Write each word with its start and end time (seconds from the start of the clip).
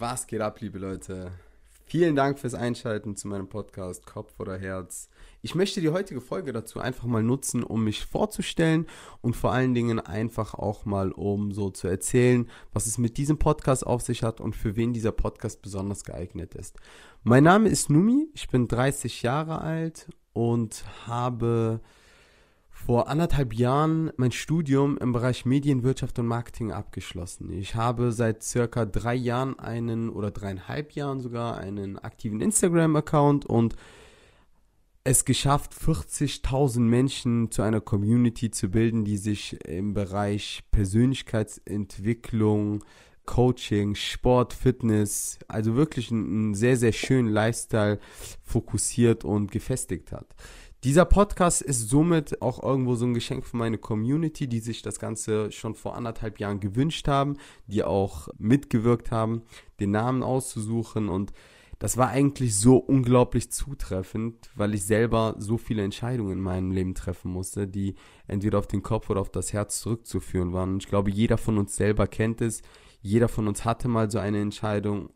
Was 0.00 0.26
geht 0.26 0.40
ab, 0.40 0.62
liebe 0.62 0.78
Leute? 0.78 1.30
Vielen 1.84 2.16
Dank 2.16 2.38
fürs 2.38 2.54
Einschalten 2.54 3.16
zu 3.16 3.28
meinem 3.28 3.50
Podcast 3.50 4.06
Kopf 4.06 4.32
oder 4.40 4.56
Herz. 4.56 5.10
Ich 5.42 5.54
möchte 5.54 5.82
die 5.82 5.90
heutige 5.90 6.22
Folge 6.22 6.54
dazu 6.54 6.80
einfach 6.80 7.04
mal 7.04 7.22
nutzen, 7.22 7.62
um 7.62 7.84
mich 7.84 8.06
vorzustellen 8.06 8.86
und 9.20 9.36
vor 9.36 9.52
allen 9.52 9.74
Dingen 9.74 10.00
einfach 10.00 10.54
auch 10.54 10.86
mal, 10.86 11.12
um 11.12 11.52
so 11.52 11.68
zu 11.68 11.86
erzählen, 11.86 12.48
was 12.72 12.86
es 12.86 12.96
mit 12.96 13.18
diesem 13.18 13.38
Podcast 13.38 13.86
auf 13.86 14.00
sich 14.00 14.22
hat 14.22 14.40
und 14.40 14.56
für 14.56 14.74
wen 14.74 14.94
dieser 14.94 15.12
Podcast 15.12 15.60
besonders 15.60 16.04
geeignet 16.04 16.54
ist. 16.54 16.78
Mein 17.22 17.44
Name 17.44 17.68
ist 17.68 17.90
Numi, 17.90 18.26
ich 18.32 18.48
bin 18.48 18.68
30 18.68 19.20
Jahre 19.20 19.60
alt 19.60 20.08
und 20.32 20.82
habe 21.06 21.82
vor 22.86 23.08
anderthalb 23.08 23.54
Jahren 23.54 24.10
mein 24.16 24.32
Studium 24.32 24.96
im 24.98 25.12
Bereich 25.12 25.44
Medienwirtschaft 25.44 26.18
und 26.18 26.26
Marketing 26.26 26.72
abgeschlossen. 26.72 27.52
Ich 27.52 27.74
habe 27.74 28.10
seit 28.10 28.42
circa 28.42 28.86
drei 28.86 29.14
Jahren 29.14 29.58
einen 29.58 30.08
oder 30.08 30.30
dreieinhalb 30.30 30.92
Jahren 30.92 31.20
sogar 31.20 31.58
einen 31.58 31.98
aktiven 31.98 32.40
Instagram-Account 32.40 33.44
und 33.44 33.76
es 35.04 35.24
geschafft, 35.24 35.72
40.000 35.74 36.80
Menschen 36.80 37.50
zu 37.50 37.62
einer 37.62 37.80
Community 37.80 38.50
zu 38.50 38.70
bilden, 38.70 39.04
die 39.04 39.16
sich 39.18 39.58
im 39.66 39.94
Bereich 39.94 40.62
Persönlichkeitsentwicklung, 40.70 42.84
Coaching, 43.26 43.94
Sport, 43.94 44.54
Fitness, 44.54 45.38
also 45.48 45.74
wirklich 45.76 46.10
einen 46.10 46.54
sehr, 46.54 46.76
sehr 46.76 46.92
schönen 46.92 47.28
Lifestyle 47.28 47.98
fokussiert 48.42 49.24
und 49.24 49.52
gefestigt 49.52 50.12
hat. 50.12 50.34
Dieser 50.82 51.04
Podcast 51.04 51.60
ist 51.60 51.90
somit 51.90 52.40
auch 52.40 52.62
irgendwo 52.62 52.94
so 52.94 53.04
ein 53.04 53.12
Geschenk 53.12 53.44
für 53.44 53.58
meine 53.58 53.76
Community, 53.76 54.48
die 54.48 54.60
sich 54.60 54.80
das 54.80 54.98
Ganze 54.98 55.52
schon 55.52 55.74
vor 55.74 55.94
anderthalb 55.94 56.40
Jahren 56.40 56.58
gewünscht 56.58 57.06
haben, 57.06 57.36
die 57.66 57.84
auch 57.84 58.28
mitgewirkt 58.38 59.10
haben, 59.10 59.42
den 59.78 59.90
Namen 59.90 60.22
auszusuchen 60.22 61.10
und 61.10 61.32
das 61.78 61.96
war 61.96 62.08
eigentlich 62.08 62.56
so 62.56 62.76
unglaublich 62.76 63.50
zutreffend, 63.50 64.50
weil 64.54 64.74
ich 64.74 64.84
selber 64.84 65.34
so 65.38 65.56
viele 65.56 65.82
Entscheidungen 65.82 66.32
in 66.32 66.40
meinem 66.40 66.72
Leben 66.72 66.94
treffen 66.94 67.30
musste, 67.32 67.66
die 67.66 67.94
entweder 68.26 68.58
auf 68.58 68.66
den 68.66 68.82
Kopf 68.82 69.08
oder 69.08 69.22
auf 69.22 69.30
das 69.30 69.54
Herz 69.54 69.80
zurückzuführen 69.80 70.52
waren. 70.52 70.74
Und 70.74 70.82
ich 70.82 70.90
glaube, 70.90 71.10
jeder 71.10 71.38
von 71.38 71.56
uns 71.56 71.76
selber 71.76 72.06
kennt 72.06 72.42
es. 72.42 72.60
Jeder 73.00 73.28
von 73.28 73.48
uns 73.48 73.64
hatte 73.64 73.88
mal 73.88 74.10
so 74.10 74.18
eine 74.18 74.42
Entscheidung 74.42 75.08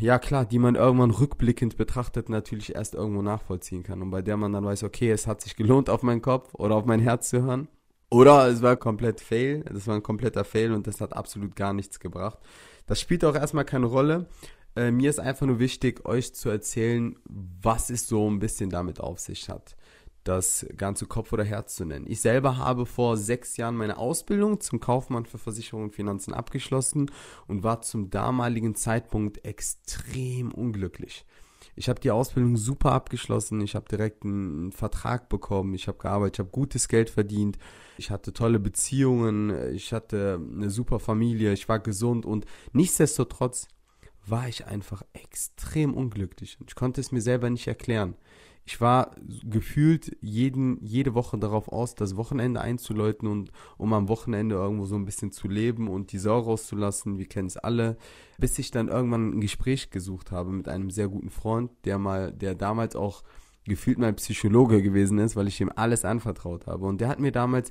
ja 0.00 0.18
klar, 0.18 0.44
die 0.44 0.58
man 0.58 0.74
irgendwann 0.74 1.10
rückblickend 1.10 1.76
betrachtet 1.76 2.28
natürlich 2.28 2.74
erst 2.74 2.94
irgendwo 2.94 3.22
nachvollziehen 3.22 3.82
kann 3.82 4.02
und 4.02 4.10
bei 4.10 4.22
der 4.22 4.36
man 4.36 4.52
dann 4.52 4.64
weiß, 4.64 4.82
okay, 4.82 5.10
es 5.10 5.26
hat 5.26 5.40
sich 5.40 5.56
gelohnt, 5.56 5.90
auf 5.90 6.02
meinen 6.02 6.22
Kopf 6.22 6.54
oder 6.54 6.74
auf 6.74 6.84
mein 6.84 7.00
Herz 7.00 7.30
zu 7.30 7.42
hören. 7.42 7.68
Oder 8.08 8.46
es 8.48 8.62
war 8.62 8.76
komplett 8.76 9.20
Fail, 9.20 9.64
das 9.64 9.86
war 9.86 9.96
ein 9.96 10.02
kompletter 10.02 10.44
Fail 10.44 10.72
und 10.72 10.86
das 10.86 11.00
hat 11.00 11.12
absolut 11.12 11.56
gar 11.56 11.72
nichts 11.72 11.98
gebracht. 11.98 12.38
Das 12.86 13.00
spielt 13.00 13.24
auch 13.24 13.34
erstmal 13.34 13.64
keine 13.64 13.86
Rolle. 13.86 14.26
Äh, 14.76 14.92
mir 14.92 15.10
ist 15.10 15.18
einfach 15.18 15.46
nur 15.46 15.58
wichtig, 15.58 16.06
euch 16.06 16.34
zu 16.34 16.48
erzählen, 16.48 17.16
was 17.24 17.90
es 17.90 18.06
so 18.06 18.30
ein 18.30 18.38
bisschen 18.38 18.70
damit 18.70 19.00
auf 19.00 19.18
sich 19.18 19.48
hat 19.48 19.76
das 20.26 20.66
ganze 20.76 21.06
Kopf 21.06 21.32
oder 21.32 21.44
Herz 21.44 21.76
zu 21.76 21.84
nennen. 21.84 22.06
Ich 22.08 22.20
selber 22.20 22.56
habe 22.56 22.86
vor 22.86 23.16
sechs 23.16 23.56
Jahren 23.56 23.76
meine 23.76 23.96
Ausbildung 23.96 24.60
zum 24.60 24.80
Kaufmann 24.80 25.26
für 25.26 25.38
Versicherung 25.38 25.84
und 25.84 25.94
Finanzen 25.94 26.34
abgeschlossen 26.34 27.10
und 27.46 27.62
war 27.62 27.82
zum 27.82 28.10
damaligen 28.10 28.74
Zeitpunkt 28.74 29.44
extrem 29.44 30.52
unglücklich. 30.52 31.24
Ich 31.78 31.88
habe 31.88 32.00
die 32.00 32.10
Ausbildung 32.10 32.56
super 32.56 32.92
abgeschlossen, 32.92 33.60
ich 33.60 33.74
habe 33.74 33.86
direkt 33.88 34.24
einen 34.24 34.72
Vertrag 34.72 35.28
bekommen, 35.28 35.74
ich 35.74 35.88
habe 35.88 35.98
gearbeitet, 35.98 36.36
ich 36.36 36.38
habe 36.40 36.50
gutes 36.50 36.88
Geld 36.88 37.10
verdient, 37.10 37.58
ich 37.98 38.10
hatte 38.10 38.32
tolle 38.32 38.58
Beziehungen, 38.58 39.74
ich 39.74 39.92
hatte 39.92 40.40
eine 40.40 40.70
super 40.70 41.00
Familie, 41.00 41.52
ich 41.52 41.68
war 41.68 41.78
gesund 41.78 42.24
und 42.24 42.46
nichtsdestotrotz 42.72 43.68
war 44.24 44.48
ich 44.48 44.66
einfach 44.66 45.02
extrem 45.12 45.94
unglücklich 45.94 46.56
und 46.60 46.70
ich 46.70 46.74
konnte 46.74 47.00
es 47.00 47.12
mir 47.12 47.20
selber 47.20 47.50
nicht 47.50 47.66
erklären 47.66 48.16
ich 48.66 48.80
war 48.80 49.12
gefühlt 49.44 50.16
jeden, 50.20 50.84
jede 50.84 51.14
Woche 51.14 51.38
darauf 51.38 51.68
aus, 51.68 51.94
das 51.94 52.16
Wochenende 52.16 52.60
einzuläuten 52.60 53.28
und 53.28 53.52
um 53.78 53.92
am 53.92 54.08
Wochenende 54.08 54.56
irgendwo 54.56 54.86
so 54.86 54.96
ein 54.96 55.04
bisschen 55.04 55.30
zu 55.30 55.46
leben 55.46 55.88
und 55.88 56.10
die 56.10 56.18
Sau 56.18 56.40
rauszulassen. 56.40 57.16
Wir 57.16 57.26
kennen 57.26 57.46
es 57.46 57.56
alle. 57.56 57.96
Bis 58.38 58.58
ich 58.58 58.72
dann 58.72 58.88
irgendwann 58.88 59.30
ein 59.30 59.40
Gespräch 59.40 59.90
gesucht 59.90 60.32
habe 60.32 60.50
mit 60.50 60.68
einem 60.68 60.90
sehr 60.90 61.06
guten 61.06 61.30
Freund, 61.30 61.70
der 61.84 61.98
mal, 61.98 62.32
der 62.32 62.56
damals 62.56 62.96
auch 62.96 63.22
gefühlt 63.64 63.98
mein 63.98 64.16
Psychologe 64.16 64.82
gewesen 64.82 65.18
ist, 65.18 65.36
weil 65.36 65.46
ich 65.46 65.60
ihm 65.60 65.70
alles 65.74 66.04
anvertraut 66.04 66.66
habe. 66.66 66.86
Und 66.86 67.00
der 67.00 67.06
hat 67.06 67.20
mir 67.20 67.30
damals 67.30 67.70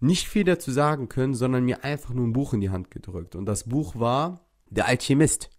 nicht 0.00 0.28
viel 0.28 0.44
dazu 0.44 0.70
sagen 0.70 1.10
können, 1.10 1.34
sondern 1.34 1.66
mir 1.66 1.84
einfach 1.84 2.14
nur 2.14 2.26
ein 2.26 2.32
Buch 2.32 2.54
in 2.54 2.62
die 2.62 2.70
Hand 2.70 2.90
gedrückt. 2.90 3.36
Und 3.36 3.44
das 3.44 3.64
Buch 3.64 3.96
war 3.96 4.40
Der 4.70 4.86
Alchemist. 4.86 5.50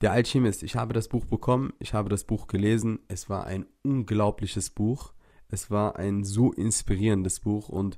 Der 0.00 0.12
Alchemist. 0.12 0.62
Ich 0.62 0.76
habe 0.76 0.94
das 0.94 1.08
Buch 1.08 1.24
bekommen, 1.24 1.72
ich 1.80 1.92
habe 1.92 2.08
das 2.08 2.22
Buch 2.22 2.46
gelesen. 2.46 3.00
Es 3.08 3.28
war 3.28 3.46
ein 3.46 3.66
unglaubliches 3.82 4.70
Buch. 4.70 5.12
Es 5.48 5.70
war 5.70 5.96
ein 5.96 6.22
so 6.22 6.52
inspirierendes 6.52 7.40
Buch 7.40 7.68
und 7.68 7.96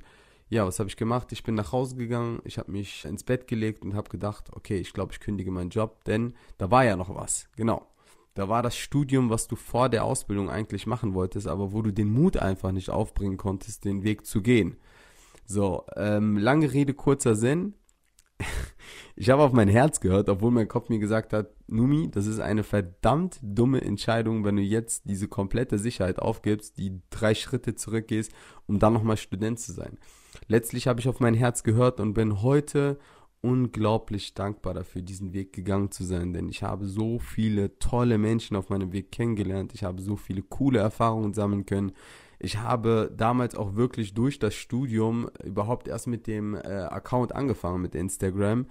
ja, 0.48 0.66
was 0.66 0.78
habe 0.78 0.88
ich 0.88 0.96
gemacht? 0.96 1.30
Ich 1.30 1.44
bin 1.44 1.54
nach 1.54 1.72
Hause 1.72 1.96
gegangen, 1.96 2.40
ich 2.44 2.58
habe 2.58 2.72
mich 2.72 3.04
ins 3.04 3.22
Bett 3.22 3.46
gelegt 3.46 3.84
und 3.84 3.94
habe 3.94 4.08
gedacht, 4.08 4.50
okay, 4.52 4.78
ich 4.78 4.92
glaube, 4.92 5.12
ich 5.12 5.20
kündige 5.20 5.50
meinen 5.50 5.70
Job, 5.70 6.02
denn 6.04 6.32
da 6.58 6.70
war 6.70 6.84
ja 6.84 6.96
noch 6.96 7.14
was. 7.14 7.48
Genau. 7.56 7.86
Da 8.34 8.48
war 8.48 8.62
das 8.62 8.76
Studium, 8.76 9.30
was 9.30 9.46
du 9.46 9.56
vor 9.56 9.88
der 9.88 10.04
Ausbildung 10.04 10.48
eigentlich 10.48 10.86
machen 10.86 11.14
wolltest, 11.14 11.46
aber 11.46 11.72
wo 11.72 11.82
du 11.82 11.92
den 11.92 12.12
Mut 12.12 12.36
einfach 12.36 12.72
nicht 12.72 12.90
aufbringen 12.90 13.36
konntest, 13.36 13.84
den 13.84 14.02
Weg 14.02 14.24
zu 14.24 14.40
gehen. 14.40 14.76
So, 15.44 15.84
ähm, 15.96 16.38
lange 16.38 16.72
Rede, 16.72 16.94
kurzer 16.94 17.34
Sinn. 17.34 17.74
Ich 19.16 19.28
habe 19.28 19.42
auf 19.42 19.52
mein 19.52 19.68
Herz 19.68 20.00
gehört, 20.00 20.28
obwohl 20.30 20.50
mein 20.50 20.68
Kopf 20.68 20.88
mir 20.88 20.98
gesagt 20.98 21.32
hat, 21.32 21.50
Numi, 21.66 22.10
das 22.10 22.26
ist 22.26 22.40
eine 22.40 22.62
verdammt 22.62 23.38
dumme 23.42 23.82
Entscheidung, 23.82 24.44
wenn 24.44 24.56
du 24.56 24.62
jetzt 24.62 25.02
diese 25.04 25.28
komplette 25.28 25.78
Sicherheit 25.78 26.18
aufgibst, 26.18 26.78
die 26.78 27.02
drei 27.10 27.34
Schritte 27.34 27.74
zurückgehst, 27.74 28.32
um 28.66 28.78
dann 28.78 28.94
nochmal 28.94 29.18
Student 29.18 29.60
zu 29.60 29.72
sein. 29.72 29.98
Letztlich 30.48 30.86
habe 30.86 31.00
ich 31.00 31.08
auf 31.08 31.20
mein 31.20 31.34
Herz 31.34 31.62
gehört 31.62 32.00
und 32.00 32.14
bin 32.14 32.40
heute 32.42 32.98
unglaublich 33.42 34.34
dankbar 34.34 34.74
dafür, 34.74 35.02
diesen 35.02 35.32
Weg 35.32 35.52
gegangen 35.52 35.90
zu 35.90 36.04
sein, 36.04 36.32
denn 36.32 36.48
ich 36.48 36.62
habe 36.62 36.86
so 36.86 37.18
viele 37.18 37.78
tolle 37.78 38.18
Menschen 38.18 38.56
auf 38.56 38.68
meinem 38.68 38.92
Weg 38.92 39.12
kennengelernt, 39.12 39.72
ich 39.74 39.84
habe 39.84 40.02
so 40.02 40.16
viele 40.16 40.42
coole 40.42 40.78
Erfahrungen 40.78 41.34
sammeln 41.34 41.66
können. 41.66 41.92
Ich 42.42 42.56
habe 42.58 43.12
damals 43.14 43.54
auch 43.54 43.76
wirklich 43.76 44.14
durch 44.14 44.38
das 44.38 44.54
Studium 44.54 45.28
überhaupt 45.44 45.88
erst 45.88 46.06
mit 46.06 46.26
dem 46.26 46.54
äh, 46.54 46.58
Account 46.58 47.34
angefangen, 47.34 47.82
mit 47.82 47.94
Instagram 47.94 48.66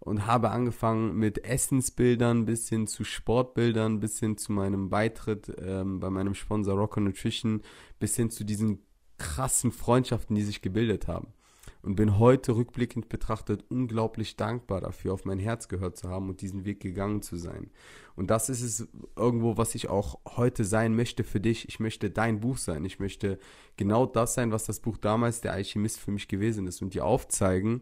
und 0.00 0.26
habe 0.26 0.50
angefangen 0.50 1.14
mit 1.16 1.44
Essensbildern 1.44 2.46
bis 2.46 2.70
hin 2.70 2.86
zu 2.86 3.04
Sportbildern, 3.04 4.00
bis 4.00 4.18
hin 4.18 4.38
zu 4.38 4.52
meinem 4.52 4.88
Beitritt 4.88 5.52
ähm, 5.60 6.00
bei 6.00 6.08
meinem 6.08 6.34
Sponsor 6.34 6.74
Rocker 6.74 7.02
Nutrition, 7.02 7.60
bis 8.00 8.16
hin 8.16 8.30
zu 8.30 8.44
diesen 8.44 8.80
krassen 9.18 9.72
Freundschaften, 9.72 10.34
die 10.34 10.42
sich 10.42 10.62
gebildet 10.62 11.06
haben. 11.06 11.34
Und 11.82 11.96
bin 11.96 12.20
heute 12.20 12.54
rückblickend 12.54 13.08
betrachtet 13.08 13.64
unglaublich 13.68 14.36
dankbar 14.36 14.80
dafür, 14.80 15.12
auf 15.12 15.24
mein 15.24 15.40
Herz 15.40 15.66
gehört 15.66 15.96
zu 15.96 16.08
haben 16.08 16.28
und 16.28 16.40
diesen 16.40 16.64
Weg 16.64 16.78
gegangen 16.78 17.22
zu 17.22 17.36
sein. 17.36 17.70
Und 18.14 18.30
das 18.30 18.48
ist 18.48 18.62
es 18.62 18.86
irgendwo, 19.16 19.56
was 19.56 19.74
ich 19.74 19.88
auch 19.88 20.20
heute 20.36 20.64
sein 20.64 20.94
möchte 20.94 21.24
für 21.24 21.40
dich. 21.40 21.68
Ich 21.68 21.80
möchte 21.80 22.08
dein 22.08 22.38
Buch 22.38 22.56
sein. 22.56 22.84
Ich 22.84 23.00
möchte 23.00 23.40
genau 23.76 24.06
das 24.06 24.34
sein, 24.34 24.52
was 24.52 24.64
das 24.64 24.78
Buch 24.78 24.96
damals, 24.96 25.40
der 25.40 25.54
Alchemist, 25.54 25.98
für 25.98 26.12
mich 26.12 26.28
gewesen 26.28 26.68
ist 26.68 26.82
und 26.82 26.94
dir 26.94 27.04
aufzeigen, 27.04 27.80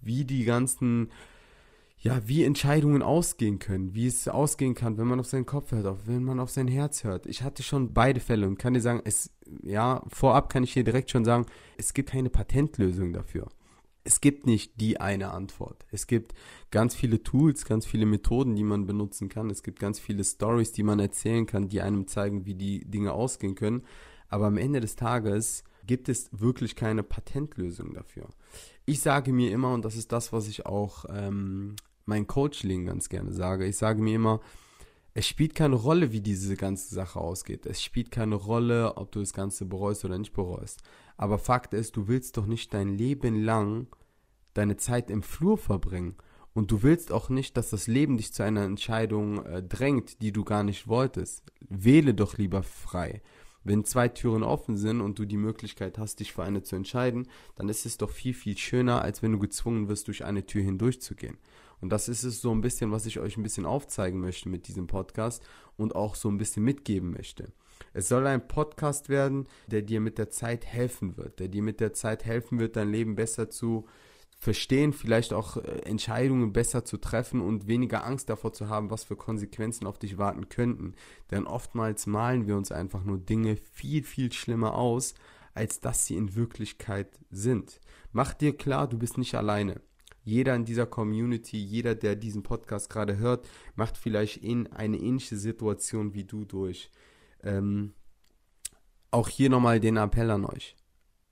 wie 0.00 0.24
die 0.24 0.44
ganzen, 0.44 1.10
ja, 1.98 2.20
wie 2.28 2.44
Entscheidungen 2.44 3.02
ausgehen 3.02 3.58
können, 3.58 3.94
wie 3.94 4.06
es 4.06 4.28
ausgehen 4.28 4.74
kann, 4.74 4.98
wenn 4.98 5.08
man 5.08 5.18
auf 5.18 5.26
seinen 5.26 5.46
Kopf 5.46 5.72
hört, 5.72 5.86
auch 5.86 5.98
wenn 6.06 6.22
man 6.22 6.38
auf 6.38 6.50
sein 6.50 6.68
Herz 6.68 7.02
hört. 7.02 7.26
Ich 7.26 7.42
hatte 7.42 7.62
schon 7.62 7.92
beide 7.92 8.20
Fälle 8.20 8.46
und 8.46 8.58
kann 8.58 8.74
dir 8.74 8.80
sagen, 8.80 9.02
es, 9.04 9.32
ja, 9.70 10.02
vorab 10.08 10.50
kann 10.50 10.64
ich 10.64 10.74
dir 10.74 10.84
direkt 10.84 11.10
schon 11.10 11.24
sagen, 11.24 11.46
es 11.76 11.94
gibt 11.94 12.10
keine 12.10 12.30
Patentlösung 12.30 13.12
dafür. 13.12 13.48
Es 14.02 14.20
gibt 14.20 14.46
nicht 14.46 14.80
die 14.80 15.00
eine 15.00 15.30
Antwort. 15.30 15.86
Es 15.90 16.06
gibt 16.06 16.32
ganz 16.70 16.94
viele 16.94 17.22
Tools, 17.22 17.64
ganz 17.64 17.84
viele 17.84 18.06
Methoden, 18.06 18.56
die 18.56 18.64
man 18.64 18.86
benutzen 18.86 19.28
kann. 19.28 19.50
Es 19.50 19.62
gibt 19.62 19.78
ganz 19.78 20.00
viele 20.00 20.24
Stories, 20.24 20.72
die 20.72 20.82
man 20.82 20.98
erzählen 21.00 21.46
kann, 21.46 21.68
die 21.68 21.82
einem 21.82 22.06
zeigen, 22.06 22.46
wie 22.46 22.54
die 22.54 22.84
Dinge 22.84 23.12
ausgehen 23.12 23.54
können. 23.54 23.82
Aber 24.28 24.46
am 24.46 24.56
Ende 24.56 24.80
des 24.80 24.96
Tages 24.96 25.64
gibt 25.86 26.08
es 26.08 26.30
wirklich 26.32 26.76
keine 26.76 27.02
Patentlösung 27.02 27.92
dafür 27.94 28.28
ich 28.90 29.00
sage 29.00 29.32
mir 29.32 29.52
immer, 29.52 29.72
und 29.72 29.84
das 29.84 29.96
ist 29.96 30.10
das, 30.10 30.32
was 30.32 30.48
ich 30.48 30.66
auch 30.66 31.04
ähm, 31.08 31.76
meinen 32.06 32.26
Coachling 32.26 32.86
ganz 32.86 33.08
gerne 33.08 33.32
sage, 33.32 33.66
ich 33.66 33.76
sage 33.76 34.02
mir 34.02 34.16
immer, 34.16 34.40
es 35.12 35.26
spielt 35.26 35.54
keine 35.54 35.74
Rolle, 35.74 36.12
wie 36.12 36.20
diese 36.20 36.56
ganze 36.56 36.94
Sache 36.94 37.20
ausgeht. 37.20 37.66
Es 37.66 37.82
spielt 37.82 38.10
keine 38.10 38.36
Rolle, 38.36 38.96
ob 38.96 39.10
du 39.12 39.20
das 39.20 39.32
Ganze 39.32 39.66
bereust 39.66 40.04
oder 40.04 40.18
nicht 40.18 40.32
bereust. 40.32 40.82
Aber 41.16 41.38
Fakt 41.38 41.74
ist, 41.74 41.96
du 41.96 42.06
willst 42.06 42.36
doch 42.36 42.46
nicht 42.46 42.72
dein 42.72 42.96
Leben 42.96 43.42
lang 43.42 43.88
deine 44.54 44.76
Zeit 44.76 45.10
im 45.10 45.22
Flur 45.22 45.58
verbringen. 45.58 46.16
Und 46.52 46.70
du 46.70 46.82
willst 46.82 47.12
auch 47.12 47.28
nicht, 47.28 47.56
dass 47.56 47.70
das 47.70 47.86
Leben 47.86 48.16
dich 48.16 48.32
zu 48.32 48.42
einer 48.42 48.62
Entscheidung 48.62 49.44
äh, 49.44 49.62
drängt, 49.62 50.20
die 50.20 50.32
du 50.32 50.44
gar 50.44 50.64
nicht 50.64 50.88
wolltest. 50.88 51.44
Wähle 51.68 52.14
doch 52.14 52.38
lieber 52.38 52.62
frei. 52.62 53.22
Wenn 53.62 53.84
zwei 53.84 54.08
Türen 54.08 54.42
offen 54.42 54.76
sind 54.76 55.00
und 55.00 55.18
du 55.18 55.26
die 55.26 55.36
Möglichkeit 55.36 55.98
hast, 55.98 56.20
dich 56.20 56.32
für 56.32 56.42
eine 56.42 56.62
zu 56.62 56.76
entscheiden, 56.76 57.28
dann 57.56 57.68
ist 57.68 57.84
es 57.84 57.98
doch 57.98 58.10
viel, 58.10 58.34
viel 58.34 58.56
schöner, 58.56 59.02
als 59.02 59.22
wenn 59.22 59.32
du 59.32 59.38
gezwungen 59.38 59.88
wirst, 59.88 60.08
durch 60.08 60.24
eine 60.24 60.46
Tür 60.46 60.62
hindurchzugehen. 60.62 61.36
Und 61.80 61.90
das 61.90 62.08
ist 62.08 62.24
es 62.24 62.40
so 62.40 62.50
ein 62.52 62.60
bisschen, 62.60 62.92
was 62.92 63.06
ich 63.06 63.18
euch 63.18 63.36
ein 63.36 63.42
bisschen 63.42 63.66
aufzeigen 63.66 64.20
möchte 64.20 64.48
mit 64.48 64.68
diesem 64.68 64.86
Podcast 64.86 65.42
und 65.76 65.94
auch 65.94 66.14
so 66.14 66.28
ein 66.28 66.38
bisschen 66.38 66.64
mitgeben 66.64 67.12
möchte. 67.12 67.52
Es 67.92 68.08
soll 68.08 68.26
ein 68.26 68.46
Podcast 68.46 69.08
werden, 69.08 69.46
der 69.66 69.82
dir 69.82 70.00
mit 70.00 70.18
der 70.18 70.30
Zeit 70.30 70.66
helfen 70.66 71.16
wird, 71.16 71.40
der 71.40 71.48
dir 71.48 71.62
mit 71.62 71.80
der 71.80 71.92
Zeit 71.92 72.24
helfen 72.24 72.58
wird, 72.58 72.76
dein 72.76 72.90
Leben 72.90 73.16
besser 73.16 73.50
zu 73.50 73.86
verstehen, 74.40 74.92
vielleicht 74.94 75.32
auch 75.32 75.58
äh, 75.58 75.82
Entscheidungen 75.84 76.52
besser 76.52 76.84
zu 76.84 76.96
treffen 76.96 77.40
und 77.40 77.66
weniger 77.66 78.04
Angst 78.04 78.30
davor 78.30 78.52
zu 78.52 78.68
haben, 78.68 78.90
was 78.90 79.04
für 79.04 79.16
Konsequenzen 79.16 79.86
auf 79.86 79.98
dich 79.98 80.16
warten 80.16 80.48
könnten. 80.48 80.94
Denn 81.30 81.46
oftmals 81.46 82.06
malen 82.06 82.46
wir 82.46 82.56
uns 82.56 82.72
einfach 82.72 83.04
nur 83.04 83.18
Dinge 83.18 83.56
viel, 83.56 84.02
viel 84.02 84.32
schlimmer 84.32 84.74
aus, 84.74 85.14
als 85.52 85.80
dass 85.80 86.06
sie 86.06 86.16
in 86.16 86.34
Wirklichkeit 86.36 87.18
sind. 87.30 87.80
Mach 88.12 88.32
dir 88.32 88.56
klar, 88.56 88.88
du 88.88 88.98
bist 88.98 89.18
nicht 89.18 89.34
alleine. 89.34 89.82
Jeder 90.22 90.54
in 90.54 90.64
dieser 90.64 90.86
Community, 90.86 91.58
jeder, 91.58 91.94
der 91.94 92.16
diesen 92.16 92.42
Podcast 92.42 92.90
gerade 92.90 93.18
hört, 93.18 93.48
macht 93.74 93.96
vielleicht 93.96 94.38
in 94.38 94.66
eine 94.68 94.98
ähnliche 94.98 95.36
Situation 95.36 96.14
wie 96.14 96.24
du 96.24 96.44
durch. 96.44 96.90
Ähm, 97.42 97.94
auch 99.10 99.28
hier 99.28 99.50
nochmal 99.50 99.80
den 99.80 99.96
Appell 99.96 100.30
an 100.30 100.44
euch. 100.44 100.76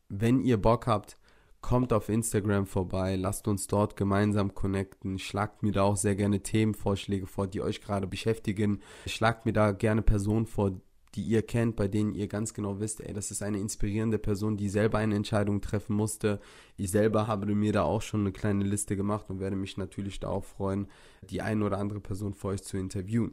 Wenn 0.09 0.41
ihr 0.41 0.57
Bock 0.57 0.87
habt, 0.87 1.17
kommt 1.61 1.93
auf 1.93 2.09
Instagram 2.09 2.67
vorbei, 2.67 3.17
lasst 3.17 3.49
uns 3.49 3.67
dort 3.67 3.97
gemeinsam 3.97 4.55
connecten, 4.55 5.19
schlagt 5.19 5.63
mir 5.63 5.73
da 5.73 5.83
auch 5.83 5.97
sehr 5.97 6.15
gerne 6.15 6.43
Themenvorschläge 6.43 7.27
vor, 7.27 7.47
die 7.47 7.61
euch 7.61 7.81
gerade 7.81 8.07
beschäftigen, 8.07 8.81
schlagt 9.07 9.45
mir 9.45 9.53
da 9.53 9.73
gerne 9.73 10.03
Personen 10.03 10.47
vor, 10.47 10.81
die 11.19 11.25
ihr 11.25 11.43
kennt, 11.43 11.75
bei 11.75 11.89
denen 11.89 12.15
ihr 12.15 12.29
ganz 12.29 12.55
genau 12.55 12.79
wisst, 12.79 13.01
ey, 13.01 13.13
das 13.13 13.33
ist 13.33 13.43
eine 13.43 13.59
inspirierende 13.59 14.19
Person, 14.19 14.57
die 14.57 14.69
selber 14.69 14.99
eine 14.99 15.17
Entscheidung 15.17 15.61
treffen 15.61 15.97
musste. 15.97 16.39
Ich 16.77 16.93
selber 16.93 17.27
habe 17.27 17.53
mir 17.57 17.73
da 17.73 17.83
auch 17.83 18.03
schon 18.03 18.21
eine 18.21 18.31
kleine 18.31 18.63
Liste 18.63 18.95
gemacht 18.95 19.29
und 19.29 19.41
werde 19.41 19.57
mich 19.57 19.77
natürlich 19.77 20.21
darauf 20.21 20.47
freuen, 20.47 20.87
die 21.29 21.43
eine 21.43 21.65
oder 21.65 21.79
andere 21.79 21.99
Person 21.99 22.35
für 22.35 22.49
euch 22.49 22.63
zu 22.63 22.77
interviewen. 22.77 23.33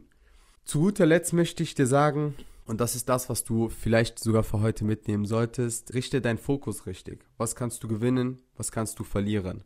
Zu 0.64 0.80
guter 0.80 1.06
Letzt 1.06 1.32
möchte 1.32 1.62
ich 1.62 1.76
dir 1.76 1.86
sagen, 1.86 2.34
und 2.66 2.80
das 2.80 2.96
ist 2.96 3.08
das, 3.08 3.28
was 3.28 3.44
du 3.44 3.68
vielleicht 3.68 4.18
sogar 4.18 4.42
für 4.42 4.60
heute 4.60 4.84
mitnehmen 4.84 5.24
solltest. 5.24 5.94
Richte 5.94 6.20
deinen 6.20 6.38
Fokus 6.38 6.86
richtig. 6.86 7.24
Was 7.38 7.54
kannst 7.54 7.84
du 7.84 7.88
gewinnen? 7.88 8.42
Was 8.56 8.72
kannst 8.72 8.98
du 8.98 9.04
verlieren? 9.04 9.62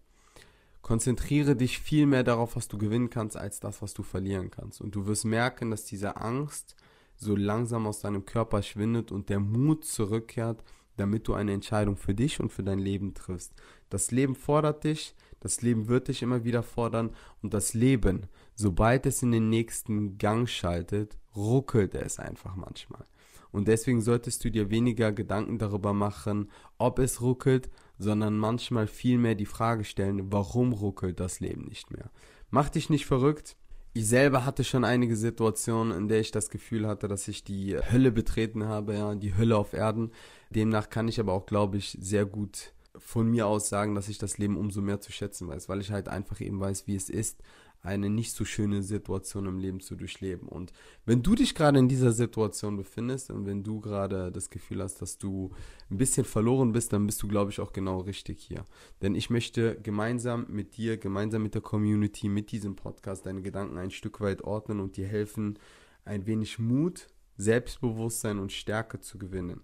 Konzentriere 0.82 1.56
dich 1.56 1.78
viel 1.78 2.04
mehr 2.04 2.22
darauf, 2.22 2.54
was 2.54 2.68
du 2.68 2.76
gewinnen 2.76 3.08
kannst, 3.08 3.38
als 3.38 3.60
das, 3.60 3.80
was 3.80 3.94
du 3.94 4.02
verlieren 4.02 4.50
kannst. 4.50 4.82
Und 4.82 4.94
du 4.94 5.06
wirst 5.06 5.24
merken, 5.24 5.70
dass 5.70 5.86
diese 5.86 6.18
Angst 6.18 6.76
so 7.20 7.36
langsam 7.36 7.86
aus 7.86 8.00
deinem 8.00 8.24
Körper 8.24 8.62
schwindet 8.62 9.12
und 9.12 9.28
der 9.28 9.40
Mut 9.40 9.84
zurückkehrt, 9.84 10.64
damit 10.96 11.28
du 11.28 11.34
eine 11.34 11.52
Entscheidung 11.52 11.96
für 11.96 12.14
dich 12.14 12.40
und 12.40 12.50
für 12.50 12.62
dein 12.62 12.78
Leben 12.78 13.14
triffst. 13.14 13.52
Das 13.90 14.10
Leben 14.10 14.34
fordert 14.34 14.84
dich, 14.84 15.14
das 15.40 15.62
Leben 15.62 15.88
wird 15.88 16.08
dich 16.08 16.22
immer 16.22 16.44
wieder 16.44 16.62
fordern 16.62 17.10
und 17.42 17.54
das 17.54 17.74
Leben, 17.74 18.26
sobald 18.54 19.06
es 19.06 19.22
in 19.22 19.32
den 19.32 19.48
nächsten 19.48 20.18
Gang 20.18 20.48
schaltet, 20.48 21.18
ruckelt 21.36 21.94
es 21.94 22.18
einfach 22.18 22.56
manchmal. 22.56 23.04
Und 23.52 23.68
deswegen 23.68 24.00
solltest 24.00 24.44
du 24.44 24.50
dir 24.50 24.70
weniger 24.70 25.12
Gedanken 25.12 25.58
darüber 25.58 25.92
machen, 25.92 26.50
ob 26.78 26.98
es 26.98 27.20
ruckelt, 27.20 27.70
sondern 27.98 28.38
manchmal 28.38 28.86
vielmehr 28.86 29.34
die 29.34 29.46
Frage 29.46 29.84
stellen, 29.84 30.32
warum 30.32 30.72
ruckelt 30.72 31.20
das 31.20 31.40
Leben 31.40 31.64
nicht 31.64 31.90
mehr. 31.90 32.10
Mach 32.50 32.70
dich 32.70 32.88
nicht 32.90 33.06
verrückt. 33.06 33.56
Ich 33.92 34.06
selber 34.06 34.44
hatte 34.44 34.62
schon 34.62 34.84
einige 34.84 35.16
Situationen, 35.16 35.96
in 35.96 36.08
der 36.08 36.20
ich 36.20 36.30
das 36.30 36.48
Gefühl 36.48 36.86
hatte, 36.86 37.08
dass 37.08 37.26
ich 37.26 37.42
die 37.42 37.76
Hölle 37.76 38.12
betreten 38.12 38.64
habe, 38.66 38.94
ja, 38.94 39.14
die 39.16 39.36
Hölle 39.36 39.56
auf 39.56 39.72
Erden. 39.72 40.12
Demnach 40.50 40.90
kann 40.90 41.08
ich 41.08 41.18
aber 41.18 41.32
auch, 41.32 41.46
glaube 41.46 41.78
ich, 41.78 41.98
sehr 42.00 42.24
gut 42.24 42.72
von 42.96 43.28
mir 43.28 43.46
aus 43.46 43.68
sagen, 43.68 43.94
dass 43.96 44.08
ich 44.08 44.18
das 44.18 44.38
Leben 44.38 44.56
umso 44.56 44.80
mehr 44.80 45.00
zu 45.00 45.10
schätzen 45.10 45.48
weiß, 45.48 45.68
weil 45.68 45.80
ich 45.80 45.90
halt 45.90 46.08
einfach 46.08 46.40
eben 46.40 46.60
weiß, 46.60 46.86
wie 46.86 46.94
es 46.94 47.10
ist, 47.10 47.42
eine 47.82 48.10
nicht 48.10 48.32
so 48.32 48.44
schöne 48.44 48.82
Situation 48.82 49.46
im 49.46 49.58
Leben 49.58 49.80
zu 49.80 49.96
durchleben. 49.96 50.48
Und 50.48 50.72
wenn 51.06 51.22
du 51.22 51.34
dich 51.34 51.54
gerade 51.54 51.78
in 51.78 51.88
dieser 51.88 52.12
Situation 52.12 52.76
befindest 52.76 53.30
und 53.30 53.46
wenn 53.46 53.62
du 53.62 53.80
gerade 53.80 54.30
das 54.30 54.50
Gefühl 54.50 54.82
hast, 54.82 55.00
dass 55.00 55.16
du 55.18 55.50
ein 55.90 55.96
bisschen 55.96 56.24
verloren 56.24 56.72
bist, 56.72 56.92
dann 56.92 57.06
bist 57.06 57.22
du, 57.22 57.28
glaube 57.28 57.50
ich, 57.50 57.60
auch 57.60 57.72
genau 57.72 58.00
richtig 58.00 58.42
hier. 58.42 58.64
Denn 59.00 59.14
ich 59.14 59.30
möchte 59.30 59.80
gemeinsam 59.80 60.46
mit 60.48 60.76
dir, 60.76 60.98
gemeinsam 60.98 61.42
mit 61.42 61.54
der 61.54 61.62
Community, 61.62 62.28
mit 62.28 62.52
diesem 62.52 62.76
Podcast 62.76 63.24
deine 63.24 63.42
Gedanken 63.42 63.78
ein 63.78 63.90
Stück 63.90 64.20
weit 64.20 64.42
ordnen 64.42 64.80
und 64.80 64.96
dir 64.96 65.06
helfen, 65.06 65.58
ein 66.04 66.26
wenig 66.26 66.58
Mut, 66.58 67.06
Selbstbewusstsein 67.38 68.38
und 68.38 68.52
Stärke 68.52 69.00
zu 69.00 69.16
gewinnen. 69.16 69.62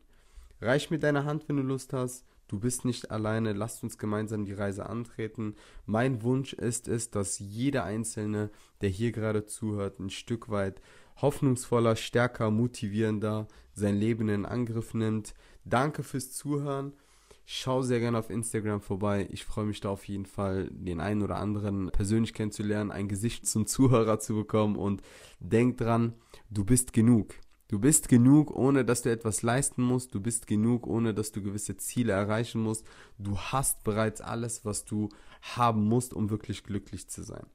Reich 0.62 0.90
mir 0.90 0.98
deine 0.98 1.24
Hand, 1.24 1.48
wenn 1.48 1.56
du 1.56 1.62
Lust 1.62 1.92
hast. 1.92 2.24
Du 2.48 2.60
bist 2.60 2.84
nicht 2.84 3.10
alleine, 3.10 3.52
lasst 3.52 3.82
uns 3.82 3.98
gemeinsam 3.98 4.44
die 4.44 4.52
Reise 4.52 4.88
antreten. 4.88 5.56
Mein 5.84 6.22
Wunsch 6.22 6.52
ist 6.52 6.86
es, 6.86 7.10
dass 7.10 7.38
jeder 7.38 7.84
Einzelne, 7.84 8.50
der 8.80 8.88
hier 8.88 9.10
gerade 9.10 9.46
zuhört, 9.46 9.98
ein 9.98 10.10
Stück 10.10 10.48
weit 10.48 10.80
hoffnungsvoller, 11.20 11.96
stärker, 11.96 12.50
motivierender 12.50 13.48
sein 13.74 13.96
Leben 13.96 14.28
in 14.28 14.46
Angriff 14.46 14.94
nimmt. 14.94 15.34
Danke 15.64 16.02
fürs 16.02 16.32
Zuhören. 16.32 16.92
Schau 17.48 17.82
sehr 17.82 18.00
gerne 18.00 18.18
auf 18.18 18.28
Instagram 18.28 18.80
vorbei. 18.80 19.28
Ich 19.30 19.44
freue 19.44 19.66
mich 19.66 19.80
da 19.80 19.90
auf 19.90 20.06
jeden 20.08 20.26
Fall, 20.26 20.68
den 20.72 21.00
einen 21.00 21.22
oder 21.22 21.36
anderen 21.36 21.90
persönlich 21.90 22.34
kennenzulernen, 22.34 22.90
ein 22.90 23.08
Gesicht 23.08 23.46
zum 23.46 23.66
Zuhörer 23.66 24.18
zu 24.18 24.34
bekommen 24.34 24.76
und 24.76 25.02
denk 25.38 25.78
dran, 25.78 26.14
du 26.50 26.64
bist 26.64 26.92
genug. 26.92 27.34
Du 27.68 27.80
bist 27.80 28.08
genug, 28.08 28.52
ohne 28.52 28.84
dass 28.84 29.02
du 29.02 29.10
etwas 29.10 29.42
leisten 29.42 29.82
musst. 29.82 30.14
Du 30.14 30.20
bist 30.20 30.46
genug, 30.46 30.86
ohne 30.86 31.12
dass 31.14 31.32
du 31.32 31.42
gewisse 31.42 31.76
Ziele 31.76 32.12
erreichen 32.12 32.60
musst. 32.60 32.86
Du 33.18 33.36
hast 33.36 33.82
bereits 33.82 34.20
alles, 34.20 34.64
was 34.64 34.84
du 34.84 35.08
haben 35.42 35.84
musst, 35.84 36.14
um 36.14 36.30
wirklich 36.30 36.62
glücklich 36.62 37.08
zu 37.08 37.22
sein. 37.22 37.46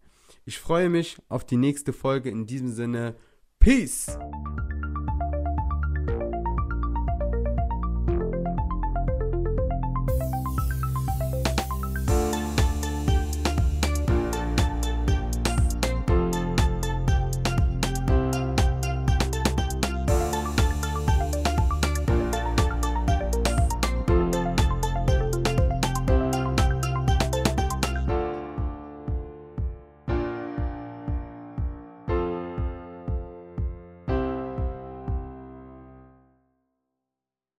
Ich 0.45 0.59
freue 0.59 0.89
mich 0.89 1.17
auf 1.29 1.45
die 1.45 1.57
nächste 1.57 1.93
Folge. 1.93 2.29
In 2.29 2.45
diesem 2.45 2.73
Sinne, 2.73 3.15
Peace! 3.59 4.17